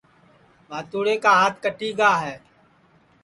[0.67, 2.35] ٻھاتوڑے کا ہات کٹی گا ہے